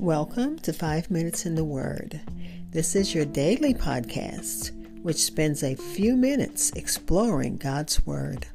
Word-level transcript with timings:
Welcome 0.00 0.58
to 0.58 0.74
Five 0.74 1.10
Minutes 1.10 1.46
in 1.46 1.54
the 1.54 1.64
Word. 1.64 2.20
This 2.70 2.94
is 2.94 3.14
your 3.14 3.24
daily 3.24 3.72
podcast, 3.72 4.70
which 5.02 5.16
spends 5.16 5.62
a 5.62 5.74
few 5.74 6.16
minutes 6.16 6.70
exploring 6.72 7.56
God's 7.56 8.04
Word. 8.04 8.46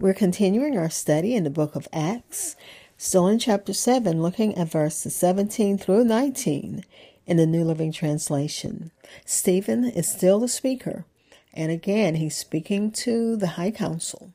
We're 0.00 0.14
continuing 0.14 0.78
our 0.78 0.88
study 0.88 1.36
in 1.36 1.44
the 1.44 1.50
book 1.50 1.76
of 1.76 1.86
Acts, 1.92 2.56
still 2.96 3.26
in 3.26 3.38
chapter 3.38 3.74
7, 3.74 4.22
looking 4.22 4.56
at 4.56 4.70
verses 4.70 5.14
17 5.14 5.76
through 5.76 6.04
19 6.04 6.84
in 7.26 7.36
the 7.36 7.46
New 7.46 7.64
Living 7.64 7.92
Translation. 7.92 8.92
Stephen 9.26 9.84
is 9.84 10.08
still 10.08 10.40
the 10.40 10.48
speaker, 10.48 11.04
and 11.52 11.70
again, 11.70 12.14
he's 12.14 12.36
speaking 12.36 12.90
to 12.92 13.36
the 13.36 13.48
High 13.48 13.72
Council. 13.72 14.32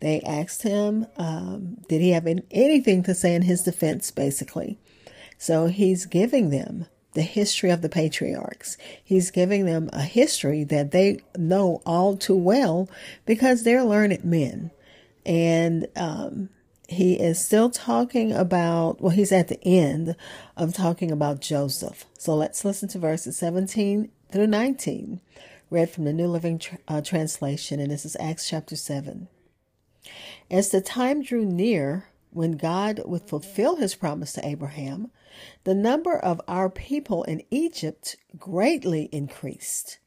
They 0.00 0.20
asked 0.22 0.62
him, 0.62 1.06
um, 1.16 1.78
did 1.88 2.00
he 2.00 2.10
have 2.10 2.26
anything 2.50 3.02
to 3.04 3.14
say 3.14 3.34
in 3.34 3.42
his 3.42 3.62
defense, 3.62 4.10
basically. 4.10 4.78
So 5.38 5.66
he's 5.66 6.06
giving 6.06 6.50
them 6.50 6.86
the 7.12 7.22
history 7.22 7.70
of 7.70 7.82
the 7.82 7.88
patriarchs. 7.88 8.76
He's 9.02 9.30
giving 9.30 9.66
them 9.66 9.90
a 9.92 10.02
history 10.02 10.64
that 10.64 10.90
they 10.92 11.20
know 11.36 11.82
all 11.84 12.16
too 12.16 12.36
well 12.36 12.88
because 13.26 13.62
they're 13.62 13.84
learned 13.84 14.24
men. 14.24 14.70
And 15.26 15.88
um, 15.96 16.50
he 16.88 17.14
is 17.14 17.44
still 17.44 17.70
talking 17.70 18.32
about, 18.32 19.00
well, 19.00 19.10
he's 19.10 19.32
at 19.32 19.48
the 19.48 19.62
end 19.64 20.16
of 20.56 20.74
talking 20.74 21.10
about 21.10 21.40
Joseph. 21.40 22.06
So 22.18 22.34
let's 22.34 22.64
listen 22.64 22.88
to 22.90 22.98
verses 22.98 23.36
17 23.36 24.10
through 24.30 24.46
19, 24.46 25.20
read 25.68 25.90
from 25.90 26.04
the 26.04 26.12
New 26.12 26.26
Living 26.26 26.60
uh, 26.88 27.00
Translation. 27.00 27.80
And 27.80 27.90
this 27.90 28.04
is 28.04 28.16
Acts 28.20 28.48
chapter 28.48 28.76
7. 28.76 29.28
As 30.50 30.70
the 30.70 30.80
time 30.80 31.22
drew 31.22 31.44
near 31.44 32.08
when 32.32 32.56
God 32.56 33.00
would 33.04 33.22
fulfill 33.22 33.76
his 33.76 33.94
promise 33.94 34.32
to 34.32 34.44
Abraham, 34.44 35.12
the 35.62 35.76
number 35.76 36.18
of 36.18 36.40
our 36.48 36.68
people 36.68 37.22
in 37.22 37.42
Egypt 37.52 38.16
greatly 38.36 39.08
increased. 39.12 39.98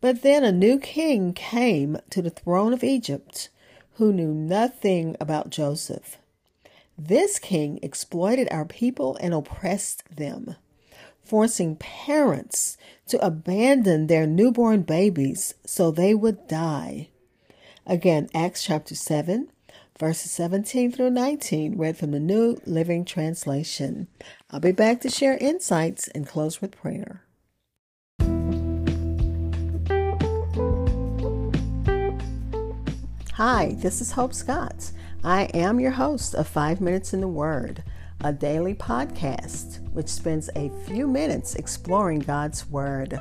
But 0.00 0.22
then 0.22 0.44
a 0.44 0.52
new 0.52 0.78
king 0.78 1.32
came 1.32 1.96
to 2.10 2.22
the 2.22 2.30
throne 2.30 2.72
of 2.72 2.84
Egypt 2.84 3.48
who 3.94 4.12
knew 4.12 4.32
nothing 4.32 5.16
about 5.18 5.50
Joseph. 5.50 6.18
This 6.96 7.40
king 7.40 7.80
exploited 7.82 8.46
our 8.52 8.64
people 8.64 9.16
and 9.20 9.34
oppressed 9.34 10.04
them, 10.14 10.54
forcing 11.24 11.74
parents 11.74 12.76
to 13.08 13.24
abandon 13.24 14.06
their 14.06 14.26
newborn 14.26 14.82
babies 14.82 15.54
so 15.64 15.90
they 15.90 16.14
would 16.14 16.46
die. 16.46 17.08
Again, 17.86 18.28
Acts 18.32 18.62
chapter 18.62 18.94
7, 18.94 19.48
verses 19.98 20.32
17 20.32 20.90
through 20.90 21.10
19, 21.10 21.78
read 21.78 21.96
from 21.96 22.10
the 22.10 22.20
New 22.20 22.58
Living 22.66 23.04
Translation. 23.04 24.08
I'll 24.50 24.60
be 24.60 24.72
back 24.72 25.00
to 25.02 25.08
share 25.08 25.38
insights 25.38 26.08
and 26.08 26.26
close 26.26 26.60
with 26.60 26.72
prayer. 26.72 27.22
Hi, 33.34 33.76
this 33.78 34.00
is 34.00 34.12
Hope 34.12 34.34
Scott. 34.34 34.90
I 35.22 35.44
am 35.54 35.80
your 35.80 35.92
host 35.92 36.34
of 36.34 36.48
Five 36.48 36.80
Minutes 36.80 37.12
in 37.12 37.20
the 37.20 37.28
Word, 37.28 37.82
a 38.22 38.32
daily 38.32 38.74
podcast 38.74 39.80
which 39.92 40.08
spends 40.08 40.50
a 40.56 40.72
few 40.86 41.06
minutes 41.06 41.54
exploring 41.54 42.20
God's 42.20 42.68
Word. 42.68 43.20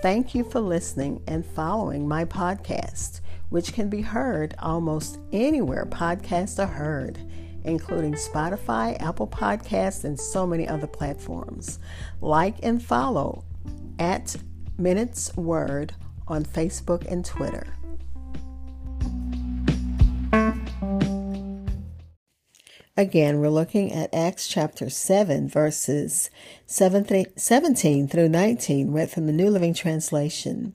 Thank 0.00 0.34
you 0.34 0.44
for 0.44 0.60
listening 0.60 1.22
and 1.26 1.44
following 1.44 2.08
my 2.08 2.24
podcast 2.24 3.20
which 3.50 3.72
can 3.72 3.88
be 3.88 4.02
heard 4.02 4.54
almost 4.58 5.18
anywhere 5.32 5.86
podcasts 5.86 6.62
are 6.62 6.66
heard, 6.66 7.18
including 7.64 8.14
Spotify, 8.14 9.00
Apple 9.00 9.26
Podcasts, 9.26 10.04
and 10.04 10.18
so 10.18 10.46
many 10.46 10.68
other 10.68 10.86
platforms. 10.86 11.78
Like 12.20 12.56
and 12.62 12.82
follow 12.82 13.44
at 13.98 14.36
Minutes 14.76 15.34
Word 15.36 15.94
on 16.26 16.44
Facebook 16.44 17.10
and 17.10 17.24
Twitter. 17.24 17.66
Again, 22.98 23.38
we're 23.38 23.48
looking 23.48 23.92
at 23.92 24.12
Acts 24.12 24.48
chapter 24.48 24.90
7, 24.90 25.48
verses 25.48 26.30
17 26.66 28.08
through 28.08 28.28
19, 28.28 28.90
read 28.90 29.08
from 29.08 29.26
the 29.26 29.32
New 29.32 29.50
Living 29.50 29.72
Translation. 29.72 30.74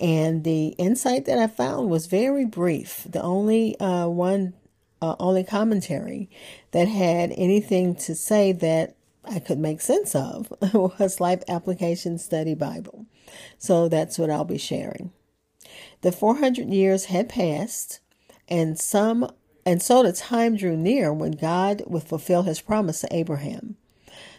And 0.00 0.44
the 0.44 0.68
insight 0.78 1.24
that 1.26 1.38
I 1.38 1.46
found 1.46 1.88
was 1.88 2.06
very 2.06 2.44
brief. 2.44 3.06
The 3.08 3.22
only 3.22 3.78
uh, 3.78 4.08
one, 4.08 4.54
uh, 5.00 5.16
only 5.20 5.44
commentary 5.44 6.28
that 6.72 6.88
had 6.88 7.32
anything 7.36 7.94
to 7.96 8.14
say 8.14 8.52
that 8.52 8.96
I 9.24 9.38
could 9.38 9.58
make 9.58 9.80
sense 9.80 10.14
of 10.14 10.52
was 10.74 11.20
Life 11.20 11.42
Application 11.48 12.18
Study 12.18 12.54
Bible. 12.54 13.06
So 13.58 13.88
that's 13.88 14.18
what 14.18 14.30
I'll 14.30 14.44
be 14.44 14.58
sharing. 14.58 15.12
The 16.02 16.12
400 16.12 16.68
years 16.68 17.06
had 17.06 17.28
passed, 17.28 18.00
and 18.48 18.78
some 18.78 19.30
and 19.66 19.82
so 19.82 20.02
the 20.02 20.12
time 20.12 20.56
drew 20.56 20.76
near 20.76 21.12
when 21.12 21.32
God 21.32 21.82
would 21.86 22.02
fulfill 22.02 22.42
his 22.42 22.60
promise 22.60 23.00
to 23.00 23.08
Abraham. 23.10 23.76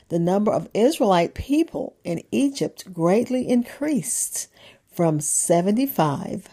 The 0.09 0.19
number 0.19 0.53
of 0.53 0.69
Israelite 0.73 1.33
people 1.33 1.95
in 2.03 2.21
Egypt 2.31 2.94
greatly 2.94 3.47
increased, 3.47 4.47
from 4.95 5.19
75 5.19 6.47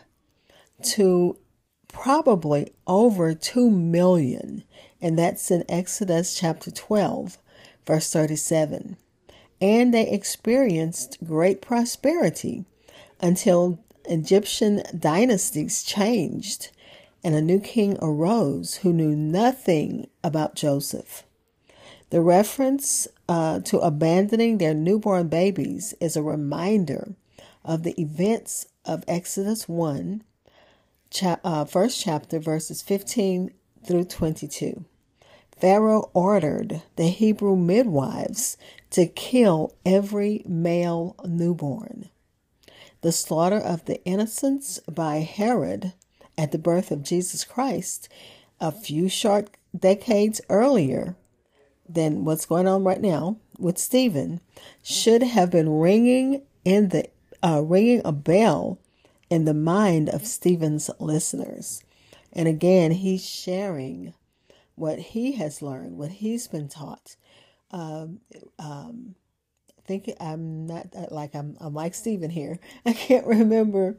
to 0.82 1.38
probably 1.86 2.72
over 2.86 3.34
2 3.34 3.70
million. 3.70 4.64
And 5.00 5.18
that's 5.18 5.50
in 5.50 5.64
Exodus 5.68 6.36
chapter 6.38 6.70
12, 6.70 7.38
verse 7.86 8.12
37. 8.12 8.96
And 9.60 9.94
they 9.94 10.10
experienced 10.10 11.18
great 11.24 11.62
prosperity 11.62 12.64
until 13.20 13.78
Egyptian 14.06 14.82
dynasties 14.98 15.84
changed 15.84 16.70
and 17.22 17.36
a 17.36 17.40
new 17.40 17.60
king 17.60 17.96
arose 18.02 18.76
who 18.76 18.92
knew 18.92 19.14
nothing 19.14 20.08
about 20.24 20.56
Joseph. 20.56 21.22
The 22.10 22.20
reference 22.20 23.06
uh, 23.28 23.60
to 23.60 23.78
abandoning 23.78 24.58
their 24.58 24.74
newborn 24.74 25.28
babies 25.28 25.94
is 26.00 26.16
a 26.16 26.22
reminder 26.22 27.14
of 27.64 27.82
the 27.82 28.00
events 28.00 28.66
of 28.84 29.04
Exodus 29.06 29.68
1, 29.68 30.22
cha- 31.10 31.40
uh, 31.44 31.64
first 31.64 32.00
chapter, 32.00 32.38
verses 32.38 32.82
15 32.82 33.52
through 33.86 34.04
22. 34.04 34.84
Pharaoh 35.56 36.10
ordered 36.12 36.82
the 36.96 37.08
Hebrew 37.08 37.56
midwives 37.56 38.56
to 38.90 39.06
kill 39.06 39.74
every 39.86 40.42
male 40.46 41.14
newborn. 41.24 42.10
The 43.02 43.12
slaughter 43.12 43.58
of 43.58 43.84
the 43.84 44.04
innocents 44.04 44.80
by 44.90 45.18
Herod 45.18 45.92
at 46.36 46.52
the 46.52 46.58
birth 46.58 46.90
of 46.90 47.02
Jesus 47.02 47.44
Christ 47.44 48.08
a 48.60 48.72
few 48.72 49.08
short 49.08 49.50
decades 49.76 50.40
earlier 50.48 51.16
than 51.88 52.24
what's 52.24 52.46
going 52.46 52.66
on 52.66 52.84
right 52.84 53.00
now 53.00 53.36
with 53.58 53.78
Stephen 53.78 54.40
should 54.82 55.22
have 55.22 55.50
been 55.50 55.68
ringing 55.68 56.42
in 56.64 56.88
the 56.88 57.08
uh, 57.42 57.62
ringing 57.62 58.02
a 58.04 58.12
bell 58.12 58.78
in 59.30 59.44
the 59.44 59.54
mind 59.54 60.08
of 60.08 60.26
Stephen's 60.26 60.90
listeners. 60.98 61.82
And 62.32 62.48
again, 62.48 62.92
he's 62.92 63.26
sharing 63.26 64.14
what 64.74 64.98
he 64.98 65.32
has 65.32 65.62
learned, 65.62 65.96
what 65.96 66.10
he's 66.10 66.46
been 66.48 66.68
taught. 66.68 67.16
Um, 67.70 68.20
um, 68.58 69.14
I 69.70 69.82
think 69.86 70.10
I'm 70.20 70.66
not 70.66 70.88
uh, 70.96 71.06
like 71.10 71.34
I'm, 71.34 71.56
I'm 71.60 71.74
like 71.74 71.94
Stephen 71.94 72.30
here. 72.30 72.58
I 72.86 72.92
can't 72.92 73.26
remember 73.26 73.96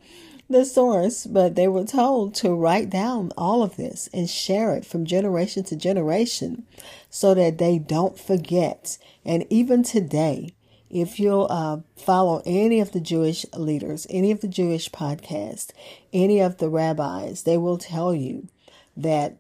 the 0.50 0.66
source, 0.66 1.26
but 1.26 1.56
they 1.56 1.68
were 1.68 1.86
told 1.86 2.36
to 2.36 2.54
write 2.54 2.90
down 2.90 3.32
all 3.38 3.64
of 3.64 3.76
this 3.76 4.10
and 4.14 4.30
share 4.30 4.76
it 4.76 4.86
from 4.86 5.06
generation 5.06 5.64
to 5.66 5.76
generation 5.76 6.66
so 7.10 7.34
that 7.34 7.58
they 7.58 7.80
don't 7.80 8.20
forget. 8.20 8.98
And 9.26 9.46
even 9.50 9.84
today, 9.84 10.54
if 10.94 11.20
you'll 11.20 11.48
uh, 11.50 11.80
follow 11.98 12.44
any 12.46 12.80
of 12.80 12.92
the 12.92 13.02
Jewish 13.02 13.46
leaders, 13.54 14.06
any 14.10 14.30
of 14.30 14.42
the 14.42 14.48
Jewish 14.48 14.90
podcasts, 14.92 15.72
any 16.14 16.40
of 16.40 16.58
the 16.58 16.70
rabbis, 16.70 17.44
they 17.44 17.58
will 17.58 17.80
tell 17.80 18.14
you 18.14 18.48
that 18.96 19.38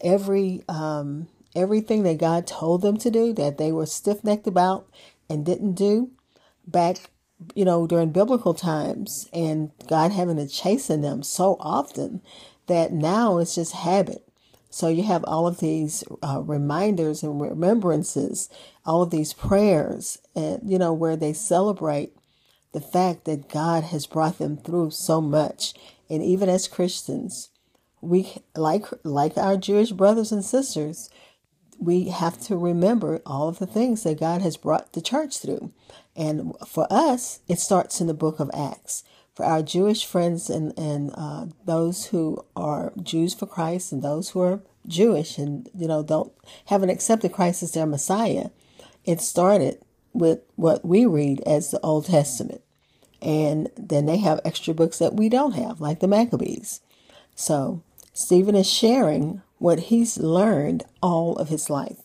every 0.00 0.62
um, 0.68 1.28
everything 1.54 2.02
that 2.02 2.18
God 2.18 2.46
told 2.46 2.82
them 2.82 2.96
to 2.98 3.10
do 3.10 3.32
that 3.34 3.58
they 3.58 3.70
were 3.70 3.86
stiff 3.86 4.24
necked 4.24 4.46
about 4.48 4.88
and 5.28 5.46
didn't 5.46 5.74
do 5.74 6.10
back, 6.66 7.10
you 7.54 7.64
know, 7.64 7.86
during 7.86 8.10
biblical 8.10 8.54
times, 8.54 9.28
and 9.32 9.70
God 9.88 10.10
having 10.10 10.36
to 10.36 10.48
chasten 10.48 11.00
them 11.00 11.22
so 11.22 11.56
often 11.60 12.22
that 12.66 12.92
now 12.92 13.38
it's 13.38 13.54
just 13.54 13.72
habit. 13.72 14.26
So 14.72 14.88
you 14.88 15.02
have 15.02 15.22
all 15.24 15.46
of 15.46 15.60
these 15.60 16.02
uh, 16.22 16.40
reminders 16.42 17.22
and 17.22 17.38
remembrances, 17.38 18.48
all 18.86 19.02
of 19.02 19.10
these 19.10 19.34
prayers, 19.34 20.16
and 20.34 20.62
you 20.64 20.78
know 20.78 20.94
where 20.94 21.14
they 21.14 21.34
celebrate 21.34 22.16
the 22.72 22.80
fact 22.80 23.26
that 23.26 23.50
God 23.50 23.84
has 23.84 24.06
brought 24.06 24.38
them 24.38 24.56
through 24.56 24.92
so 24.92 25.20
much. 25.20 25.74
And 26.08 26.22
even 26.22 26.48
as 26.48 26.68
Christians, 26.68 27.50
we 28.00 28.32
like 28.56 28.86
like 29.04 29.36
our 29.36 29.58
Jewish 29.58 29.92
brothers 29.92 30.32
and 30.32 30.42
sisters, 30.42 31.10
we 31.78 32.08
have 32.08 32.40
to 32.44 32.56
remember 32.56 33.20
all 33.26 33.48
of 33.48 33.58
the 33.58 33.66
things 33.66 34.04
that 34.04 34.20
God 34.20 34.40
has 34.40 34.56
brought 34.56 34.94
the 34.94 35.02
church 35.02 35.38
through. 35.38 35.70
And 36.16 36.54
for 36.66 36.86
us, 36.90 37.40
it 37.46 37.58
starts 37.58 38.00
in 38.00 38.06
the 38.06 38.14
book 38.14 38.40
of 38.40 38.50
Acts. 38.54 39.04
For 39.34 39.44
our 39.44 39.62
Jewish 39.62 40.04
friends 40.04 40.50
and, 40.50 40.78
and 40.78 41.10
uh, 41.14 41.46
those 41.64 42.06
who 42.06 42.44
are 42.54 42.92
Jews 43.02 43.34
for 43.34 43.46
Christ 43.46 43.92
and 43.92 44.02
those 44.02 44.30
who 44.30 44.40
are 44.40 44.62
Jewish 44.86 45.38
and 45.38 45.70
you 45.74 45.86
know 45.86 46.02
don't 46.02 46.32
haven't 46.66 46.90
accepted 46.90 47.32
Christ 47.32 47.62
as 47.62 47.72
their 47.72 47.86
Messiah, 47.86 48.50
it 49.04 49.20
started 49.20 49.78
with 50.12 50.40
what 50.56 50.84
we 50.84 51.06
read 51.06 51.40
as 51.46 51.70
the 51.70 51.80
Old 51.80 52.06
Testament. 52.06 52.62
And 53.20 53.70
then 53.76 54.06
they 54.06 54.18
have 54.18 54.40
extra 54.44 54.74
books 54.74 54.98
that 54.98 55.14
we 55.14 55.28
don't 55.28 55.52
have, 55.52 55.80
like 55.80 56.00
the 56.00 56.08
Maccabees. 56.08 56.80
So 57.34 57.82
Stephen 58.12 58.56
is 58.56 58.68
sharing 58.68 59.42
what 59.58 59.78
he's 59.78 60.18
learned 60.18 60.84
all 61.00 61.36
of 61.36 61.48
his 61.48 61.70
life. 61.70 61.98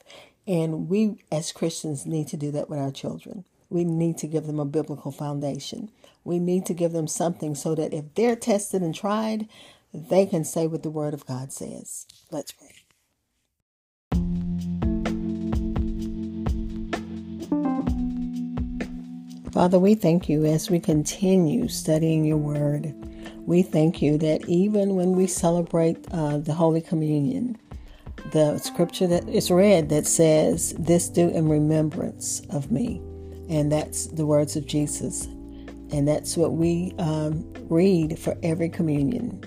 And 0.48 0.88
we 0.88 1.24
as 1.32 1.52
Christians 1.52 2.06
need 2.06 2.28
to 2.30 2.38
do 2.38 2.52
that 2.52 2.70
with 2.70 2.80
our 2.80 2.92
children. 2.92 3.44
We 3.70 3.84
need 3.84 4.18
to 4.20 4.28
give 4.28 4.46
them 4.46 4.60
a 4.60 4.66
biblical 4.66 5.12
foundation. 5.12 5.92
We 6.24 6.40
need 6.40 6.66
to 6.68 6.74
give 6.74 6.92
them 6.92 7.08
something 7.08 7.56
so 7.56 7.76
that 7.76 7.94
if 7.94 8.14
they're 8.16 8.36
tested 8.36 8.82
and 8.82 8.94
tried, 8.94 9.48
they 9.94 10.26
can 10.26 10.44
say 10.44 10.68
what 10.68 10.84
the 10.84 10.90
Word 10.90 11.14
of 11.14 11.26
God 11.26 11.52
says. 11.52 12.06
Let's 12.32 12.52
pray. 12.52 12.74
Father, 19.52 19.80
we 19.80 19.96
thank 19.96 20.30
you 20.30 20.46
as 20.46 20.70
we 20.70 20.80
continue 20.80 21.68
studying 21.68 22.26
your 22.26 22.38
Word. 22.38 22.94
We 23.48 23.64
thank 23.64 24.02
you 24.02 24.18
that 24.20 24.48
even 24.48 24.96
when 24.96 25.14
we 25.14 25.26
celebrate 25.26 26.06
uh, 26.12 26.38
the 26.38 26.54
Holy 26.54 26.82
Communion, 26.82 27.58
the 28.34 28.58
scripture 28.60 29.08
that 29.08 29.28
is 29.30 29.50
read 29.50 29.90
that 29.90 30.06
says, 30.06 30.76
This 30.78 31.10
do 31.10 31.30
in 31.30 31.48
remembrance 31.48 32.42
of 32.50 32.72
me. 32.72 33.02
And 33.50 33.72
that's 33.72 34.08
the 34.08 34.26
words 34.26 34.56
of 34.56 34.66
Jesus. 34.66 35.26
And 35.92 36.08
that's 36.08 36.36
what 36.36 36.54
we 36.54 36.94
um, 37.00 37.46
read 37.70 38.20
for 38.20 38.38
every 38.44 38.70
communion. 38.70 39.44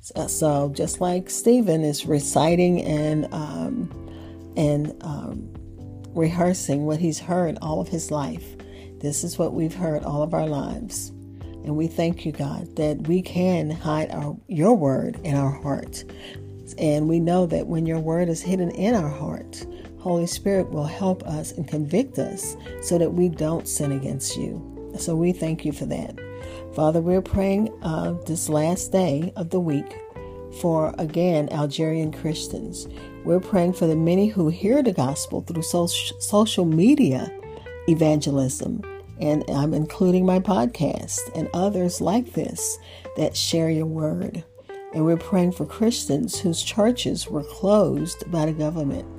So, 0.00 0.28
so, 0.28 0.72
just 0.72 1.00
like 1.00 1.28
Stephen 1.28 1.82
is 1.82 2.06
reciting 2.06 2.80
and 2.82 3.26
um, 3.34 3.90
and 4.56 4.94
um, 5.02 5.52
rehearsing 6.14 6.86
what 6.86 7.00
he's 7.00 7.18
heard 7.18 7.58
all 7.60 7.80
of 7.80 7.88
his 7.88 8.12
life, 8.12 8.56
this 9.00 9.24
is 9.24 9.38
what 9.38 9.52
we've 9.52 9.74
heard 9.74 10.04
all 10.04 10.22
of 10.22 10.32
our 10.32 10.46
lives. 10.46 11.10
And 11.66 11.76
we 11.76 11.88
thank 11.88 12.24
you, 12.24 12.30
God, 12.30 12.76
that 12.76 13.08
we 13.08 13.20
can 13.20 13.70
hide 13.70 14.12
our, 14.12 14.36
your 14.46 14.76
word 14.76 15.18
in 15.24 15.34
our 15.34 15.50
heart. 15.50 16.04
And 16.78 17.08
we 17.08 17.18
know 17.18 17.46
that 17.46 17.66
when 17.66 17.86
your 17.86 17.98
word 17.98 18.28
is 18.28 18.40
hidden 18.40 18.70
in 18.70 18.94
our 18.94 19.08
heart, 19.08 19.66
Holy 20.06 20.26
Spirit 20.28 20.70
will 20.70 20.84
help 20.84 21.24
us 21.24 21.50
and 21.50 21.66
convict 21.66 22.16
us 22.20 22.56
so 22.80 22.96
that 22.96 23.14
we 23.14 23.28
don't 23.28 23.66
sin 23.66 23.90
against 23.90 24.36
you. 24.36 24.92
So 24.96 25.16
we 25.16 25.32
thank 25.32 25.64
you 25.64 25.72
for 25.72 25.84
that. 25.86 26.16
Father, 26.76 27.00
we're 27.00 27.20
praying 27.20 27.76
uh, 27.82 28.12
this 28.24 28.48
last 28.48 28.92
day 28.92 29.32
of 29.34 29.50
the 29.50 29.58
week 29.58 29.98
for, 30.60 30.94
again, 30.96 31.48
Algerian 31.50 32.12
Christians. 32.12 32.86
We're 33.24 33.40
praying 33.40 33.72
for 33.72 33.88
the 33.88 33.96
many 33.96 34.28
who 34.28 34.48
hear 34.48 34.80
the 34.80 34.92
gospel 34.92 35.40
through 35.40 35.64
social 35.64 36.64
media 36.64 37.36
evangelism 37.88 38.82
and 39.18 39.42
I'm 39.50 39.74
including 39.74 40.24
my 40.24 40.38
podcast 40.38 41.18
and 41.34 41.48
others 41.52 42.00
like 42.00 42.32
this 42.32 42.78
that 43.16 43.36
share 43.36 43.70
your 43.70 43.86
word. 43.86 44.44
And 44.94 45.04
we're 45.04 45.16
praying 45.16 45.52
for 45.52 45.66
Christians 45.66 46.38
whose 46.38 46.62
churches 46.62 47.26
were 47.26 47.42
closed 47.42 48.30
by 48.30 48.46
the 48.46 48.52
government. 48.52 49.15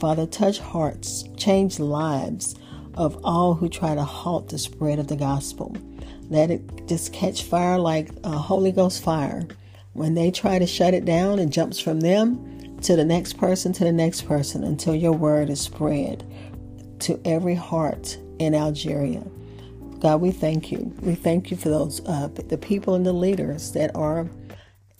Father, 0.00 0.26
touch 0.26 0.58
hearts, 0.58 1.24
change 1.36 1.78
lives 1.78 2.54
of 2.94 3.18
all 3.24 3.54
who 3.54 3.68
try 3.68 3.94
to 3.94 4.04
halt 4.04 4.48
the 4.48 4.58
spread 4.58 4.98
of 4.98 5.08
the 5.08 5.16
gospel. 5.16 5.76
Let 6.28 6.50
it 6.50 6.86
just 6.88 7.12
catch 7.12 7.44
fire 7.44 7.78
like 7.78 8.10
a 8.24 8.30
Holy 8.30 8.72
Ghost 8.72 9.02
fire. 9.02 9.46
When 9.92 10.14
they 10.14 10.30
try 10.30 10.58
to 10.58 10.66
shut 10.66 10.94
it 10.94 11.04
down, 11.04 11.38
it 11.38 11.50
jumps 11.50 11.78
from 11.78 12.00
them 12.00 12.78
to 12.82 12.96
the 12.96 13.04
next 13.04 13.34
person 13.34 13.72
to 13.72 13.84
the 13.84 13.92
next 13.92 14.22
person 14.22 14.64
until 14.64 14.94
your 14.94 15.12
word 15.12 15.48
is 15.48 15.60
spread 15.60 16.24
to 17.00 17.20
every 17.24 17.54
heart 17.54 18.18
in 18.38 18.54
Algeria. 18.54 19.22
God, 20.00 20.20
we 20.20 20.32
thank 20.32 20.70
you. 20.70 20.92
We 21.00 21.14
thank 21.14 21.50
you 21.50 21.56
for 21.56 21.70
those 21.70 22.04
uh, 22.06 22.28
the 22.28 22.58
people 22.58 22.94
and 22.94 23.06
the 23.06 23.12
leaders 23.12 23.72
that 23.72 23.94
are, 23.94 24.28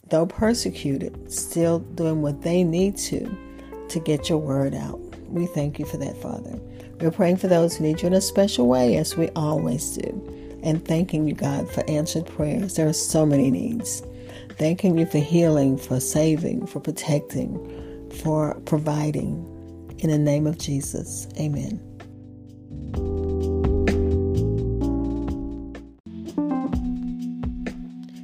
though 0.09 0.25
persecuted, 0.25 1.31
still 1.31 1.81
doing 1.81 2.23
what 2.23 2.43
they 2.43 2.65
need 2.65 2.97
to 2.99 3.37
to 3.89 4.01
get 4.01 4.29
your 4.29 4.39
word 4.39 4.75
out. 4.75 5.01
We 5.29 5.47
thank 5.47 5.79
you 5.79 5.85
for 5.85 5.97
that, 5.99 6.17
Father. 6.21 6.59
We're 7.01 7.11
praying 7.11 7.39
for 7.39 7.49
those 7.49 7.77
who 7.77 7.85
need 7.85 8.03
you 8.03 8.07
in 8.07 8.15
a 8.15 8.21
special 8.21 8.67
way, 8.67 8.97
as 8.97 9.17
we 9.17 9.29
always 9.31 9.97
do, 9.97 10.61
and 10.63 10.85
thanking 10.85 11.27
you, 11.27 11.35
God, 11.35 11.71
for 11.71 11.89
answered 11.91 12.27
prayers. 12.27 12.77
There 12.77 12.89
are 12.89 12.93
so 12.93 13.27
many 13.27 13.51
needs. 13.51 14.03
Thanking 14.59 14.97
you 14.97 15.07
for 15.07 15.19
healing, 15.19 15.77
for 15.77 15.99
saving, 15.99 16.67
for 16.67 16.81
protecting, 16.81 18.11
for 18.23 18.55
providing. 18.65 19.51
In 19.99 20.11
the 20.11 20.19
name 20.19 20.47
of 20.47 20.59
Jesus, 20.59 21.27
amen. 21.39 21.81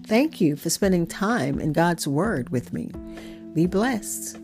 Thank 0.07 0.41
you 0.41 0.57
for 0.57 0.71
spending 0.71 1.07
time 1.07 1.61
in 1.61 1.73
God's 1.73 2.07
Word 2.07 2.51
with 2.51 2.73
me. 2.73 2.91
Be 3.55 3.67
blessed. 3.67 4.39